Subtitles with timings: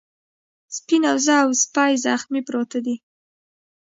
[0.77, 2.95] سپينه وزه او سپی زخمي پراته دي.